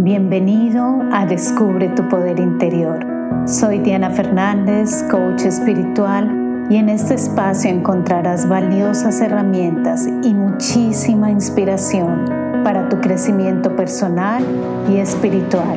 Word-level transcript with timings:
Bienvenido 0.00 1.02
a 1.10 1.26
Descubre 1.26 1.88
tu 1.88 2.08
Poder 2.08 2.38
Interior. 2.38 3.04
Soy 3.48 3.80
Diana 3.80 4.10
Fernández, 4.10 5.02
coach 5.10 5.42
espiritual, 5.42 6.68
y 6.70 6.76
en 6.76 6.88
este 6.88 7.14
espacio 7.14 7.68
encontrarás 7.68 8.48
valiosas 8.48 9.20
herramientas 9.20 10.06
y 10.22 10.34
muchísima 10.34 11.32
inspiración 11.32 12.26
para 12.62 12.88
tu 12.88 13.00
crecimiento 13.00 13.74
personal 13.74 14.44
y 14.88 14.98
espiritual. 14.98 15.76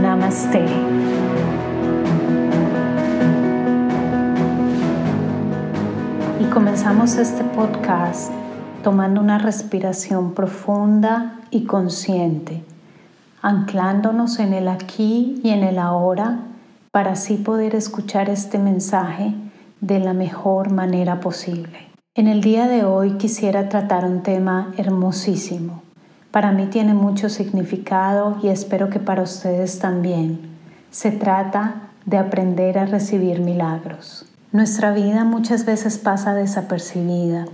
Namaste. 0.00 0.64
Y 6.40 6.44
comenzamos 6.44 7.16
este 7.16 7.42
podcast 7.42 8.30
tomando 8.84 9.20
una 9.20 9.38
respiración 9.38 10.32
profunda 10.32 11.40
y 11.50 11.64
consciente 11.64 12.62
anclándonos 13.46 14.40
en 14.40 14.54
el 14.54 14.66
aquí 14.66 15.40
y 15.44 15.50
en 15.50 15.62
el 15.62 15.78
ahora 15.78 16.40
para 16.90 17.12
así 17.12 17.36
poder 17.36 17.76
escuchar 17.76 18.28
este 18.28 18.58
mensaje 18.58 19.34
de 19.80 20.00
la 20.00 20.14
mejor 20.14 20.72
manera 20.72 21.20
posible. 21.20 21.78
En 22.16 22.26
el 22.26 22.40
día 22.40 22.66
de 22.66 22.84
hoy 22.84 23.18
quisiera 23.18 23.68
tratar 23.68 24.04
un 24.04 24.24
tema 24.24 24.72
hermosísimo. 24.78 25.84
Para 26.32 26.50
mí 26.50 26.66
tiene 26.66 26.92
mucho 26.92 27.28
significado 27.28 28.36
y 28.42 28.48
espero 28.48 28.90
que 28.90 28.98
para 28.98 29.22
ustedes 29.22 29.78
también. 29.78 30.40
Se 30.90 31.12
trata 31.12 31.90
de 32.04 32.18
aprender 32.18 32.80
a 32.80 32.86
recibir 32.86 33.38
milagros. 33.38 34.26
Nuestra 34.50 34.90
vida 34.90 35.22
muchas 35.22 35.64
veces 35.64 35.98
pasa 35.98 36.34
desapercibida. 36.34 37.44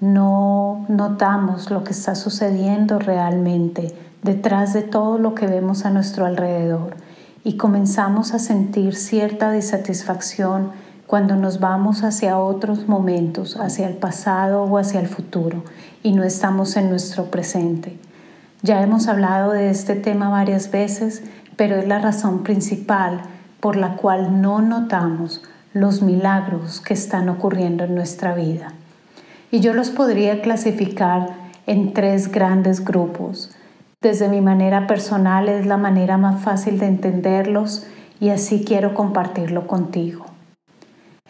No 0.00 0.86
notamos 0.86 1.72
lo 1.72 1.82
que 1.82 1.90
está 1.90 2.14
sucediendo 2.14 3.00
realmente 3.00 3.92
detrás 4.22 4.72
de 4.72 4.82
todo 4.82 5.18
lo 5.18 5.34
que 5.34 5.46
vemos 5.46 5.84
a 5.84 5.90
nuestro 5.90 6.24
alrededor 6.24 6.96
y 7.44 7.56
comenzamos 7.56 8.34
a 8.34 8.38
sentir 8.38 8.94
cierta 8.94 9.50
disatisfacción 9.50 10.70
cuando 11.08 11.36
nos 11.36 11.60
vamos 11.60 12.04
hacia 12.04 12.38
otros 12.38 12.88
momentos, 12.88 13.56
hacia 13.56 13.88
el 13.88 13.96
pasado 13.96 14.62
o 14.62 14.78
hacia 14.78 15.00
el 15.00 15.08
futuro 15.08 15.64
y 16.02 16.12
no 16.12 16.22
estamos 16.22 16.76
en 16.76 16.88
nuestro 16.88 17.30
presente. 17.30 17.98
Ya 18.62 18.80
hemos 18.80 19.08
hablado 19.08 19.52
de 19.52 19.70
este 19.70 19.96
tema 19.96 20.28
varias 20.28 20.70
veces, 20.70 21.24
pero 21.56 21.76
es 21.76 21.88
la 21.88 21.98
razón 21.98 22.44
principal 22.44 23.22
por 23.60 23.76
la 23.76 23.96
cual 23.96 24.40
no 24.40 24.62
notamos 24.62 25.42
los 25.74 26.00
milagros 26.00 26.80
que 26.80 26.94
están 26.94 27.28
ocurriendo 27.28 27.84
en 27.84 27.94
nuestra 27.94 28.34
vida. 28.34 28.72
Y 29.50 29.60
yo 29.60 29.74
los 29.74 29.90
podría 29.90 30.42
clasificar 30.42 31.30
en 31.66 31.92
tres 31.92 32.30
grandes 32.30 32.84
grupos 32.84 33.50
desde 34.02 34.28
mi 34.28 34.40
manera 34.40 34.88
personal 34.88 35.48
es 35.48 35.64
la 35.64 35.76
manera 35.76 36.18
más 36.18 36.42
fácil 36.42 36.80
de 36.80 36.86
entenderlos 36.86 37.86
y 38.18 38.30
así 38.30 38.64
quiero 38.64 38.94
compartirlo 38.94 39.68
contigo. 39.68 40.26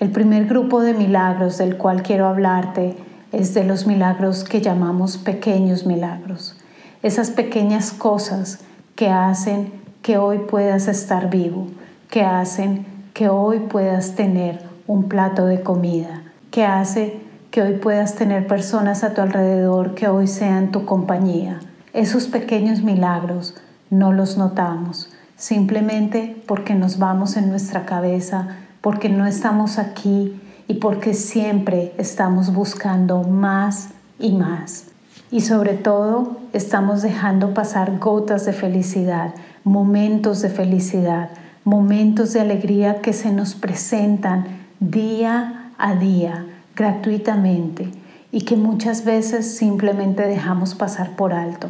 El 0.00 0.10
primer 0.10 0.46
grupo 0.46 0.80
de 0.80 0.94
milagros 0.94 1.58
del 1.58 1.76
cual 1.76 2.02
quiero 2.02 2.26
hablarte 2.26 2.96
es 3.30 3.52
de 3.52 3.64
los 3.64 3.86
milagros 3.86 4.42
que 4.42 4.62
llamamos 4.62 5.18
pequeños 5.18 5.84
milagros. 5.84 6.56
Esas 7.02 7.30
pequeñas 7.30 7.92
cosas 7.92 8.60
que 8.96 9.10
hacen 9.10 9.70
que 10.00 10.16
hoy 10.16 10.38
puedas 10.38 10.88
estar 10.88 11.28
vivo, 11.28 11.66
que 12.08 12.22
hacen 12.22 12.86
que 13.12 13.28
hoy 13.28 13.58
puedas 13.60 14.14
tener 14.14 14.60
un 14.86 15.08
plato 15.08 15.44
de 15.44 15.62
comida, 15.62 16.22
que 16.50 16.64
hace 16.64 17.20
que 17.50 17.60
hoy 17.60 17.74
puedas 17.74 18.14
tener 18.14 18.46
personas 18.46 19.04
a 19.04 19.12
tu 19.12 19.20
alrededor 19.20 19.94
que 19.94 20.08
hoy 20.08 20.26
sean 20.26 20.72
tu 20.72 20.86
compañía 20.86 21.60
esos 21.92 22.26
pequeños 22.26 22.82
milagros 22.82 23.54
no 23.90 24.12
los 24.12 24.38
notamos, 24.38 25.10
simplemente 25.36 26.42
porque 26.46 26.74
nos 26.74 26.98
vamos 26.98 27.36
en 27.36 27.50
nuestra 27.50 27.84
cabeza, 27.84 28.48
porque 28.80 29.10
no 29.10 29.26
estamos 29.26 29.78
aquí 29.78 30.40
y 30.68 30.74
porque 30.74 31.12
siempre 31.12 31.92
estamos 31.98 32.54
buscando 32.54 33.22
más 33.24 33.90
y 34.18 34.32
más. 34.32 34.86
Y 35.30 35.42
sobre 35.42 35.74
todo 35.74 36.38
estamos 36.54 37.02
dejando 37.02 37.52
pasar 37.52 37.98
gotas 37.98 38.46
de 38.46 38.54
felicidad, 38.54 39.34
momentos 39.62 40.40
de 40.40 40.48
felicidad, 40.48 41.28
momentos 41.64 42.32
de 42.32 42.40
alegría 42.40 43.02
que 43.02 43.12
se 43.12 43.30
nos 43.30 43.54
presentan 43.54 44.46
día 44.80 45.72
a 45.76 45.94
día, 45.94 46.46
gratuitamente, 46.74 47.90
y 48.30 48.42
que 48.42 48.56
muchas 48.56 49.04
veces 49.04 49.54
simplemente 49.54 50.26
dejamos 50.26 50.74
pasar 50.74 51.10
por 51.16 51.34
alto 51.34 51.68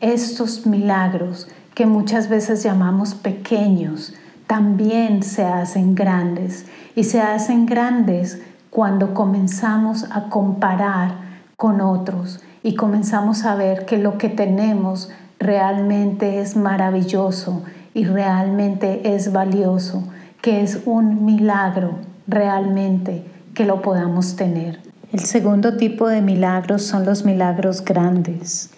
estos 0.00 0.66
milagros 0.66 1.48
que 1.74 1.86
muchas 1.86 2.28
veces 2.28 2.62
llamamos 2.62 3.14
pequeños, 3.14 4.14
también 4.46 5.22
se 5.22 5.44
hacen 5.44 5.94
grandes 5.94 6.66
y 6.96 7.04
se 7.04 7.20
hacen 7.20 7.66
grandes 7.66 8.40
cuando 8.70 9.14
comenzamos 9.14 10.06
a 10.10 10.28
comparar 10.28 11.14
con 11.56 11.80
otros 11.80 12.40
y 12.62 12.74
comenzamos 12.74 13.44
a 13.44 13.54
ver 13.54 13.86
que 13.86 13.98
lo 13.98 14.18
que 14.18 14.28
tenemos 14.28 15.10
realmente 15.38 16.40
es 16.40 16.56
maravilloso 16.56 17.62
y 17.94 18.04
realmente 18.04 19.14
es 19.14 19.32
valioso, 19.32 20.04
que 20.40 20.62
es 20.62 20.80
un 20.84 21.24
milagro 21.24 21.98
realmente 22.26 23.24
que 23.54 23.64
lo 23.64 23.82
podamos 23.82 24.36
tener. 24.36 24.80
El 25.12 25.20
segundo 25.20 25.76
tipo 25.76 26.08
de 26.08 26.20
milagros 26.20 26.82
son 26.82 27.04
los 27.06 27.24
milagros 27.24 27.84
grandes. 27.84 28.70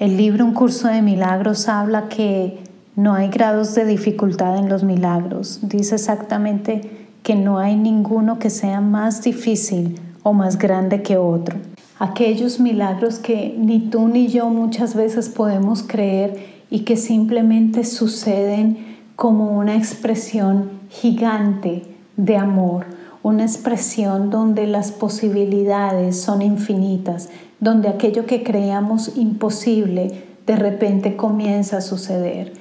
El 0.00 0.16
libro 0.16 0.46
Un 0.46 0.54
curso 0.54 0.88
de 0.88 1.02
milagros 1.02 1.68
habla 1.68 2.08
que 2.08 2.58
no 2.96 3.12
hay 3.12 3.28
grados 3.28 3.74
de 3.74 3.84
dificultad 3.84 4.56
en 4.56 4.70
los 4.70 4.82
milagros. 4.82 5.58
Dice 5.60 5.96
exactamente 5.96 6.80
que 7.22 7.34
no 7.34 7.58
hay 7.58 7.76
ninguno 7.76 8.38
que 8.38 8.48
sea 8.48 8.80
más 8.80 9.22
difícil 9.22 10.00
o 10.22 10.32
más 10.32 10.56
grande 10.56 11.02
que 11.02 11.18
otro. 11.18 11.58
Aquellos 11.98 12.60
milagros 12.60 13.18
que 13.18 13.54
ni 13.58 13.78
tú 13.90 14.08
ni 14.08 14.28
yo 14.28 14.48
muchas 14.48 14.94
veces 14.94 15.28
podemos 15.28 15.82
creer 15.82 16.46
y 16.70 16.80
que 16.84 16.96
simplemente 16.96 17.84
suceden 17.84 18.96
como 19.16 19.50
una 19.50 19.76
expresión 19.76 20.70
gigante 20.88 21.82
de 22.16 22.38
amor, 22.38 22.86
una 23.22 23.42
expresión 23.42 24.30
donde 24.30 24.66
las 24.66 24.92
posibilidades 24.92 26.18
son 26.18 26.40
infinitas, 26.40 27.28
donde 27.60 27.88
aquello 27.88 28.26
que 28.26 28.42
creíamos 28.42 29.16
imposible 29.16 30.24
de 30.46 30.56
repente 30.56 31.16
comienza 31.16 31.76
a 31.76 31.80
suceder. 31.80 32.52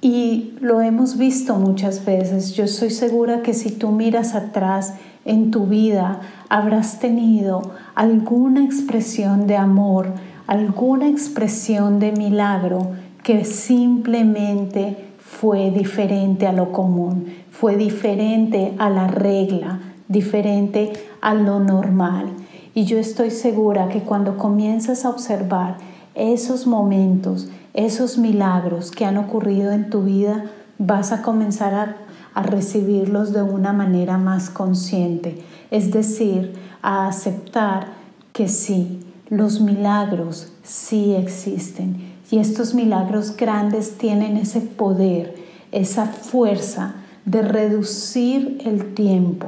Y 0.00 0.54
lo 0.60 0.80
hemos 0.80 1.18
visto 1.18 1.56
muchas 1.56 2.04
veces. 2.04 2.54
Yo 2.54 2.64
estoy 2.64 2.90
segura 2.90 3.42
que 3.42 3.54
si 3.54 3.70
tú 3.70 3.90
miras 3.90 4.34
atrás 4.34 4.94
en 5.24 5.50
tu 5.50 5.66
vida, 5.66 6.20
habrás 6.48 7.00
tenido 7.00 7.72
alguna 7.94 8.64
expresión 8.64 9.46
de 9.46 9.56
amor, 9.56 10.12
alguna 10.46 11.08
expresión 11.08 11.98
de 11.98 12.12
milagro 12.12 12.92
que 13.24 13.44
simplemente 13.44 14.96
fue 15.18 15.72
diferente 15.72 16.46
a 16.46 16.52
lo 16.52 16.70
común, 16.70 17.26
fue 17.50 17.76
diferente 17.76 18.72
a 18.78 18.88
la 18.88 19.08
regla, 19.08 19.80
diferente 20.08 20.92
a 21.20 21.34
lo 21.34 21.58
normal. 21.58 22.26
Y 22.76 22.84
yo 22.84 22.98
estoy 22.98 23.30
segura 23.30 23.88
que 23.88 24.02
cuando 24.02 24.36
comienzas 24.36 25.06
a 25.06 25.08
observar 25.08 25.78
esos 26.14 26.66
momentos, 26.66 27.48
esos 27.72 28.18
milagros 28.18 28.90
que 28.90 29.06
han 29.06 29.16
ocurrido 29.16 29.72
en 29.72 29.88
tu 29.88 30.02
vida, 30.02 30.44
vas 30.76 31.10
a 31.10 31.22
comenzar 31.22 31.72
a, 31.72 31.96
a 32.34 32.42
recibirlos 32.42 33.32
de 33.32 33.40
una 33.40 33.72
manera 33.72 34.18
más 34.18 34.50
consciente. 34.50 35.42
Es 35.70 35.90
decir, 35.90 36.52
a 36.82 37.08
aceptar 37.08 37.94
que 38.34 38.46
sí, 38.46 39.00
los 39.30 39.62
milagros 39.62 40.52
sí 40.62 41.14
existen. 41.14 42.12
Y 42.30 42.40
estos 42.40 42.74
milagros 42.74 43.38
grandes 43.38 43.96
tienen 43.96 44.36
ese 44.36 44.60
poder, 44.60 45.34
esa 45.72 46.04
fuerza 46.04 46.96
de 47.24 47.40
reducir 47.40 48.58
el 48.66 48.92
tiempo, 48.92 49.46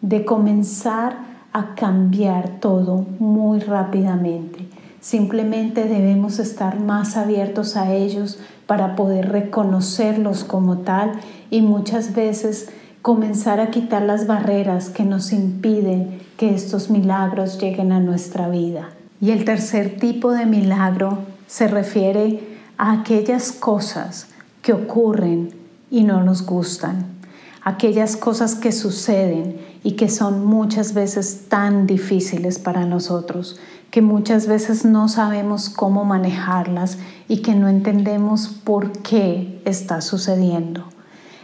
de 0.00 0.24
comenzar 0.24 1.29
a 1.52 1.74
cambiar 1.74 2.60
todo 2.60 3.06
muy 3.18 3.60
rápidamente. 3.60 4.68
Simplemente 5.00 5.84
debemos 5.84 6.38
estar 6.38 6.78
más 6.78 7.16
abiertos 7.16 7.76
a 7.76 7.92
ellos 7.92 8.38
para 8.66 8.96
poder 8.96 9.30
reconocerlos 9.32 10.44
como 10.44 10.78
tal 10.78 11.12
y 11.50 11.62
muchas 11.62 12.14
veces 12.14 12.68
comenzar 13.02 13.60
a 13.60 13.70
quitar 13.70 14.02
las 14.02 14.26
barreras 14.26 14.90
que 14.90 15.04
nos 15.04 15.32
impiden 15.32 16.20
que 16.36 16.54
estos 16.54 16.90
milagros 16.90 17.58
lleguen 17.58 17.92
a 17.92 18.00
nuestra 18.00 18.48
vida. 18.48 18.90
Y 19.20 19.30
el 19.30 19.44
tercer 19.44 19.98
tipo 19.98 20.32
de 20.32 20.46
milagro 20.46 21.18
se 21.46 21.66
refiere 21.66 22.58
a 22.76 22.92
aquellas 22.92 23.52
cosas 23.52 24.28
que 24.62 24.72
ocurren 24.72 25.50
y 25.90 26.04
no 26.04 26.22
nos 26.22 26.44
gustan, 26.44 27.06
aquellas 27.62 28.16
cosas 28.16 28.54
que 28.54 28.72
suceden 28.72 29.56
y 29.82 29.92
que 29.92 30.08
son 30.08 30.44
muchas 30.44 30.94
veces 30.94 31.46
tan 31.48 31.86
difíciles 31.86 32.58
para 32.58 32.86
nosotros, 32.86 33.58
que 33.90 34.02
muchas 34.02 34.46
veces 34.46 34.84
no 34.84 35.08
sabemos 35.08 35.68
cómo 35.68 36.04
manejarlas 36.04 36.98
y 37.28 37.42
que 37.42 37.54
no 37.54 37.68
entendemos 37.68 38.48
por 38.48 38.92
qué 38.92 39.60
está 39.64 40.00
sucediendo. 40.00 40.84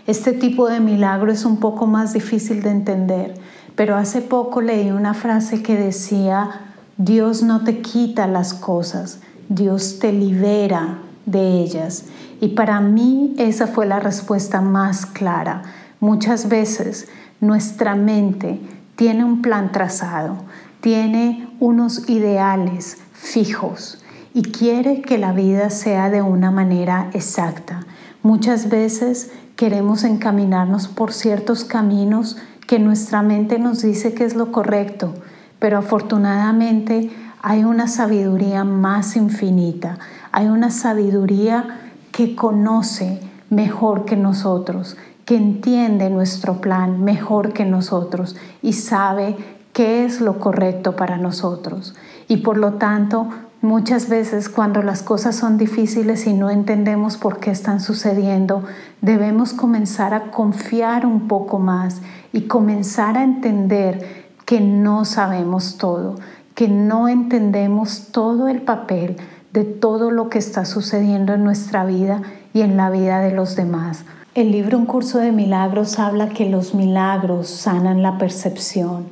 Este 0.06 0.32
tipo 0.32 0.68
de 0.68 0.78
milagro 0.78 1.32
es 1.32 1.44
un 1.44 1.58
poco 1.58 1.86
más 1.86 2.12
difícil 2.12 2.62
de 2.62 2.70
entender, 2.70 3.34
pero 3.74 3.96
hace 3.96 4.22
poco 4.22 4.60
leí 4.60 4.90
una 4.90 5.14
frase 5.14 5.62
que 5.62 5.76
decía, 5.76 6.72
Dios 6.96 7.42
no 7.42 7.64
te 7.64 7.80
quita 7.80 8.26
las 8.26 8.54
cosas, 8.54 9.18
Dios 9.48 9.98
te 9.98 10.12
libera 10.12 10.98
de 11.26 11.60
ellas. 11.60 12.04
Y 12.40 12.48
para 12.48 12.80
mí 12.80 13.34
esa 13.38 13.66
fue 13.66 13.86
la 13.86 13.98
respuesta 13.98 14.60
más 14.60 15.06
clara. 15.06 15.62
Muchas 16.00 16.48
veces 16.48 17.08
nuestra 17.40 17.94
mente 17.94 18.60
tiene 18.96 19.24
un 19.24 19.42
plan 19.42 19.72
trazado, 19.72 20.36
tiene 20.80 21.48
unos 21.60 22.08
ideales 22.08 22.98
fijos 23.12 24.02
y 24.34 24.42
quiere 24.42 25.00
que 25.00 25.18
la 25.18 25.32
vida 25.32 25.70
sea 25.70 26.10
de 26.10 26.22
una 26.22 26.50
manera 26.50 27.10
exacta. 27.14 27.86
Muchas 28.22 28.68
veces 28.68 29.30
queremos 29.56 30.04
encaminarnos 30.04 30.88
por 30.88 31.12
ciertos 31.12 31.64
caminos 31.64 32.36
que 32.66 32.78
nuestra 32.78 33.22
mente 33.22 33.58
nos 33.58 33.82
dice 33.82 34.12
que 34.12 34.24
es 34.24 34.34
lo 34.34 34.52
correcto, 34.52 35.14
pero 35.58 35.78
afortunadamente 35.78 37.10
hay 37.40 37.64
una 37.64 37.88
sabiduría 37.88 38.64
más 38.64 39.16
infinita, 39.16 39.98
hay 40.32 40.48
una 40.48 40.70
sabiduría 40.70 41.78
que 42.12 42.34
conoce 42.34 43.20
mejor 43.50 44.04
que 44.04 44.16
nosotros, 44.16 44.96
que 45.26 45.36
entiende 45.36 46.08
nuestro 46.08 46.62
plan 46.62 47.04
mejor 47.04 47.52
que 47.52 47.66
nosotros 47.66 48.36
y 48.62 48.72
sabe 48.72 49.36
qué 49.74 50.06
es 50.06 50.22
lo 50.22 50.38
correcto 50.38 50.96
para 50.96 51.18
nosotros. 51.18 51.94
Y 52.28 52.38
por 52.38 52.56
lo 52.56 52.74
tanto 52.74 53.28
Muchas 53.62 54.10
veces 54.10 54.50
cuando 54.50 54.82
las 54.82 55.02
cosas 55.02 55.34
son 55.34 55.56
difíciles 55.56 56.26
y 56.26 56.34
no 56.34 56.50
entendemos 56.50 57.16
por 57.16 57.40
qué 57.40 57.50
están 57.50 57.80
sucediendo, 57.80 58.62
debemos 59.00 59.54
comenzar 59.54 60.12
a 60.12 60.30
confiar 60.30 61.06
un 61.06 61.26
poco 61.26 61.58
más 61.58 62.02
y 62.34 62.42
comenzar 62.42 63.16
a 63.16 63.24
entender 63.24 64.26
que 64.44 64.60
no 64.60 65.06
sabemos 65.06 65.78
todo, 65.78 66.16
que 66.54 66.68
no 66.68 67.08
entendemos 67.08 68.08
todo 68.12 68.46
el 68.46 68.60
papel 68.60 69.16
de 69.52 69.64
todo 69.64 70.10
lo 70.10 70.28
que 70.28 70.38
está 70.38 70.66
sucediendo 70.66 71.32
en 71.32 71.42
nuestra 71.42 71.86
vida 71.86 72.20
y 72.52 72.60
en 72.60 72.76
la 72.76 72.90
vida 72.90 73.20
de 73.20 73.32
los 73.32 73.56
demás. 73.56 74.04
El 74.36 74.52
libro 74.52 74.76
Un 74.76 74.84
curso 74.84 75.16
de 75.16 75.32
milagros 75.32 75.98
habla 75.98 76.28
que 76.28 76.44
los 76.44 76.74
milagros 76.74 77.48
sanan 77.48 78.02
la 78.02 78.18
percepción, 78.18 79.06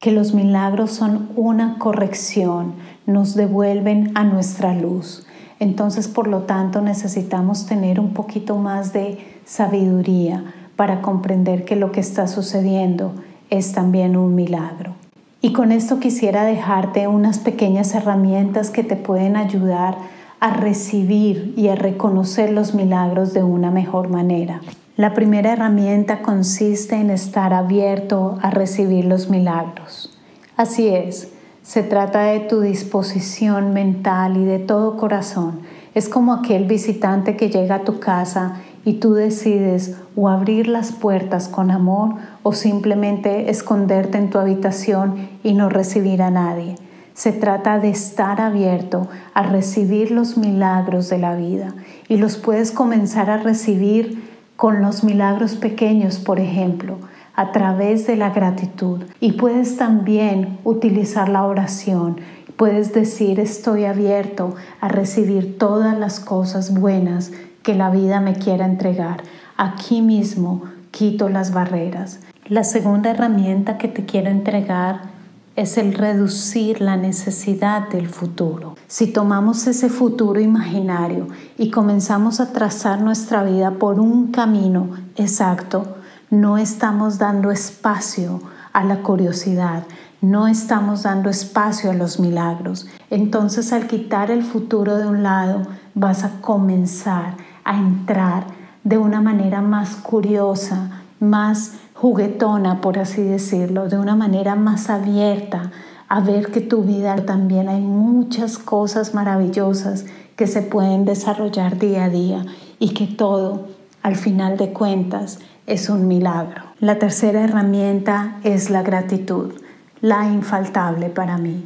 que 0.00 0.10
los 0.10 0.34
milagros 0.34 0.90
son 0.90 1.28
una 1.36 1.78
corrección, 1.78 2.74
nos 3.06 3.36
devuelven 3.36 4.10
a 4.16 4.24
nuestra 4.24 4.74
luz. 4.74 5.28
Entonces, 5.60 6.08
por 6.08 6.26
lo 6.26 6.40
tanto, 6.40 6.80
necesitamos 6.80 7.66
tener 7.66 8.00
un 8.00 8.14
poquito 8.14 8.56
más 8.56 8.92
de 8.92 9.24
sabiduría 9.44 10.42
para 10.74 11.02
comprender 11.02 11.64
que 11.64 11.76
lo 11.76 11.92
que 11.92 12.00
está 12.00 12.26
sucediendo 12.26 13.14
es 13.50 13.74
también 13.74 14.16
un 14.16 14.34
milagro. 14.34 14.94
Y 15.40 15.52
con 15.52 15.70
esto 15.70 16.00
quisiera 16.00 16.42
dejarte 16.42 17.06
unas 17.06 17.38
pequeñas 17.38 17.94
herramientas 17.94 18.70
que 18.70 18.82
te 18.82 18.96
pueden 18.96 19.36
ayudar 19.36 19.98
a 20.44 20.50
recibir 20.50 21.54
y 21.56 21.68
a 21.68 21.74
reconocer 21.74 22.52
los 22.52 22.74
milagros 22.74 23.32
de 23.32 23.42
una 23.42 23.70
mejor 23.70 24.10
manera. 24.10 24.60
La 24.94 25.14
primera 25.14 25.54
herramienta 25.54 26.20
consiste 26.20 26.96
en 26.96 27.08
estar 27.08 27.54
abierto 27.54 28.36
a 28.42 28.50
recibir 28.50 29.06
los 29.06 29.30
milagros. 29.30 30.18
Así 30.54 30.88
es, 30.88 31.32
se 31.62 31.82
trata 31.82 32.24
de 32.24 32.40
tu 32.40 32.60
disposición 32.60 33.72
mental 33.72 34.36
y 34.36 34.44
de 34.44 34.58
todo 34.58 34.98
corazón. 34.98 35.60
Es 35.94 36.10
como 36.10 36.34
aquel 36.34 36.66
visitante 36.66 37.38
que 37.38 37.48
llega 37.48 37.76
a 37.76 37.84
tu 37.84 37.98
casa 37.98 38.60
y 38.84 39.00
tú 39.00 39.14
decides 39.14 39.96
o 40.14 40.28
abrir 40.28 40.68
las 40.68 40.92
puertas 40.92 41.48
con 41.48 41.70
amor 41.70 42.16
o 42.42 42.52
simplemente 42.52 43.48
esconderte 43.48 44.18
en 44.18 44.28
tu 44.28 44.38
habitación 44.38 45.26
y 45.42 45.54
no 45.54 45.70
recibir 45.70 46.20
a 46.20 46.30
nadie. 46.30 46.76
Se 47.14 47.32
trata 47.32 47.78
de 47.78 47.90
estar 47.90 48.40
abierto 48.40 49.08
a 49.32 49.44
recibir 49.44 50.10
los 50.10 50.36
milagros 50.36 51.08
de 51.08 51.18
la 51.18 51.34
vida 51.34 51.74
y 52.08 52.16
los 52.16 52.36
puedes 52.36 52.70
comenzar 52.70 53.30
a 53.30 53.38
recibir 53.38 54.22
con 54.56 54.82
los 54.82 55.02
milagros 55.04 55.54
pequeños, 55.54 56.18
por 56.18 56.38
ejemplo 56.38 56.98
a 57.34 57.52
través 57.52 58.06
de 58.06 58.16
la 58.16 58.30
gratitud. 58.30 59.02
Y 59.20 59.32
puedes 59.32 59.76
también 59.76 60.58
utilizar 60.64 61.28
la 61.28 61.44
oración. 61.44 62.20
Puedes 62.56 62.92
decir, 62.94 63.40
estoy 63.40 63.84
abierto 63.84 64.54
a 64.80 64.88
recibir 64.88 65.58
todas 65.58 65.98
las 65.98 66.20
cosas 66.20 66.78
buenas 66.78 67.32
que 67.62 67.74
la 67.74 67.90
vida 67.90 68.20
me 68.20 68.34
quiera 68.34 68.64
entregar. 68.64 69.22
Aquí 69.56 70.02
mismo 70.02 70.62
quito 70.90 71.28
las 71.28 71.52
barreras. 71.52 72.20
La 72.46 72.62
segunda 72.62 73.10
herramienta 73.10 73.78
que 73.78 73.88
te 73.88 74.04
quiero 74.04 74.30
entregar 74.30 75.13
es 75.56 75.78
el 75.78 75.94
reducir 75.94 76.80
la 76.80 76.96
necesidad 76.96 77.88
del 77.88 78.08
futuro. 78.08 78.76
Si 78.88 79.06
tomamos 79.06 79.66
ese 79.66 79.88
futuro 79.88 80.40
imaginario 80.40 81.28
y 81.56 81.70
comenzamos 81.70 82.40
a 82.40 82.52
trazar 82.52 83.00
nuestra 83.00 83.44
vida 83.44 83.72
por 83.72 84.00
un 84.00 84.32
camino 84.32 84.90
exacto, 85.16 85.96
no 86.30 86.58
estamos 86.58 87.18
dando 87.18 87.52
espacio 87.52 88.40
a 88.72 88.82
la 88.82 89.02
curiosidad, 89.02 89.84
no 90.20 90.48
estamos 90.48 91.04
dando 91.04 91.30
espacio 91.30 91.90
a 91.90 91.94
los 91.94 92.18
milagros. 92.18 92.88
Entonces 93.10 93.72
al 93.72 93.86
quitar 93.86 94.32
el 94.32 94.42
futuro 94.42 94.96
de 94.96 95.06
un 95.06 95.22
lado, 95.22 95.62
vas 95.94 96.24
a 96.24 96.40
comenzar 96.40 97.36
a 97.62 97.78
entrar 97.78 98.46
de 98.82 98.98
una 98.98 99.20
manera 99.20 99.62
más 99.62 99.94
curiosa, 99.96 101.02
más 101.20 101.74
juguetona, 102.04 102.82
por 102.82 102.98
así 102.98 103.22
decirlo, 103.22 103.88
de 103.88 103.98
una 103.98 104.14
manera 104.14 104.56
más 104.56 104.90
abierta 104.90 105.70
a 106.06 106.20
ver 106.20 106.48
que 106.48 106.60
tu 106.60 106.82
vida 106.82 107.16
también 107.24 107.70
hay 107.70 107.80
muchas 107.80 108.58
cosas 108.58 109.14
maravillosas 109.14 110.04
que 110.36 110.46
se 110.46 110.60
pueden 110.60 111.06
desarrollar 111.06 111.78
día 111.78 112.04
a 112.04 112.10
día 112.10 112.44
y 112.78 112.92
que 112.92 113.06
todo, 113.06 113.68
al 114.02 114.16
final 114.16 114.58
de 114.58 114.74
cuentas, 114.74 115.38
es 115.66 115.88
un 115.88 116.06
milagro. 116.06 116.64
La 116.78 116.98
tercera 116.98 117.42
herramienta 117.42 118.36
es 118.44 118.68
la 118.68 118.82
gratitud, 118.82 119.54
la 120.02 120.26
infaltable 120.26 121.08
para 121.08 121.38
mí. 121.38 121.64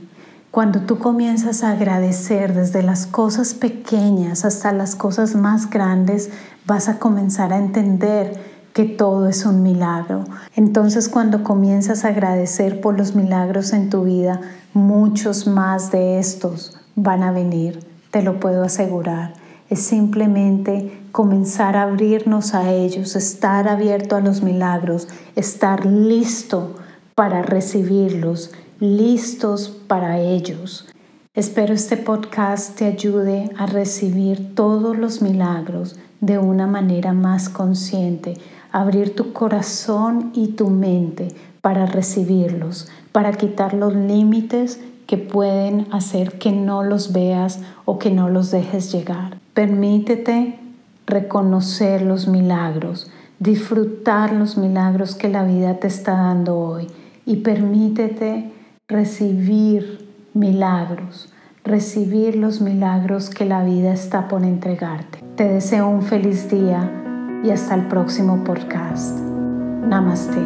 Cuando 0.53 0.83
tú 0.83 1.01
comienzas 1.01 1.65
a 1.65 1.73
agradecer 1.73 2.55
desde 2.55 2.85
las 2.85 3.09
cosas 3.09 3.55
pequeñas 3.55 4.45
hasta 4.45 4.71
las 4.71 4.95
cosas 4.95 5.35
más 5.35 5.69
grandes, 5.69 6.31
vas 6.65 6.89
a 6.89 7.01
comenzar 7.01 7.53
a 7.53 7.59
entender 7.59 8.48
que 8.73 8.85
todo 8.85 9.29
es 9.29 9.45
un 9.45 9.63
milagro. 9.63 10.25
Entonces 10.55 11.09
cuando 11.09 11.43
comienzas 11.43 12.05
a 12.05 12.09
agradecer 12.09 12.81
por 12.81 12.97
los 12.97 13.15
milagros 13.15 13.73
en 13.73 13.91
tu 13.91 14.05
vida, 14.05 14.41
muchos 14.75 15.47
más 15.47 15.91
de 15.91 16.19
estos 16.19 16.79
van 16.95 17.23
a 17.23 17.33
venir, 17.33 17.81
te 18.11 18.23
lo 18.23 18.41
puedo 18.41 18.63
asegurar 18.63 19.35
es 19.71 19.81
simplemente 19.81 21.01
comenzar 21.13 21.77
a 21.77 21.83
abrirnos 21.83 22.55
a 22.55 22.73
ellos, 22.73 23.17
estar 23.17 23.69
abierto 23.69 24.17
a 24.17 24.21
los 24.21 24.43
milagros, 24.43 25.09
estar 25.37 25.85
listo 25.85 26.77
para 27.15 27.43
recibirlos, 27.43 28.53
listos 28.81 29.69
para 29.69 30.19
ellos. 30.19 30.89
Espero 31.35 31.75
este 31.75 31.97
podcast 31.97 32.77
te 32.77 32.87
ayude 32.87 33.51
a 33.59 33.67
recibir 33.67 34.55
todos 34.55 34.97
los 34.97 35.23
milagros 35.23 35.99
de 36.21 36.39
una 36.39 36.67
manera 36.67 37.13
más 37.13 37.49
consciente, 37.49 38.39
abrir 38.81 39.15
tu 39.15 39.33
corazón 39.33 40.31
y 40.35 40.49
tu 40.49 40.69
mente 40.69 41.29
para 41.61 41.87
recibirlos, 41.87 42.89
para 43.13 43.33
quitar 43.33 43.75
los 43.75 43.95
límites 43.95 44.81
que 45.07 45.17
pueden 45.17 45.87
hacer 45.91 46.39
que 46.39 46.53
no 46.53 46.83
los 46.83 47.13
veas 47.13 47.61
o 47.85 47.99
que 47.99 48.11
no 48.11 48.29
los 48.29 48.51
dejes 48.51 48.93
llegar. 48.93 49.39
Permítete 49.55 50.59
reconocer 51.07 52.03
los 52.03 52.29
milagros, 52.29 53.11
disfrutar 53.39 54.33
los 54.33 54.59
milagros 54.59 55.15
que 55.15 55.29
la 55.29 55.45
vida 55.45 55.75
te 55.75 55.87
está 55.87 56.13
dando 56.13 56.59
hoy 56.59 56.87
y 57.25 57.37
permítete 57.37 58.53
recibir 58.87 60.07
milagros, 60.35 61.33
recibir 61.65 62.37
los 62.37 62.61
milagros 62.61 63.31
que 63.31 63.45
la 63.45 63.65
vida 63.65 63.93
está 63.93 64.29
por 64.29 64.45
entregarte. 64.45 65.21
Te 65.37 65.45
deseo 65.45 65.89
un 65.89 66.03
feliz 66.03 66.51
día 66.51 67.08
y 67.45 67.51
hasta 67.51 67.75
el 67.75 67.83
próximo 67.83 68.45
podcast. 68.45 69.19
Namaste. 69.19 70.41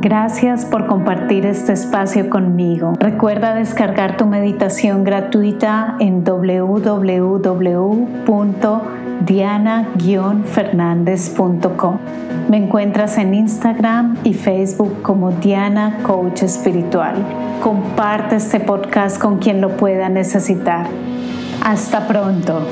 Gracias 0.00 0.64
por 0.64 0.86
compartir 0.86 1.46
este 1.46 1.72
espacio 1.72 2.30
conmigo. 2.30 2.92
Recuerda 3.00 3.54
descargar 3.54 4.16
tu 4.16 4.26
meditación 4.26 5.04
gratuita 5.04 5.96
en 6.00 6.24
www 6.24 8.06
diana-fernandez.com. 9.24 11.98
Me 12.48 12.56
encuentras 12.58 13.18
en 13.18 13.34
Instagram 13.34 14.16
y 14.24 14.32
Facebook 14.34 15.02
como 15.02 15.32
Diana 15.32 15.98
Coach 16.04 16.44
Espiritual. 16.44 17.16
Comparte 17.62 18.36
este 18.36 18.60
podcast 18.60 19.20
con 19.20 19.38
quien 19.38 19.60
lo 19.60 19.76
pueda 19.76 20.08
necesitar. 20.08 20.86
Hasta 21.64 22.06
pronto. 22.06 22.62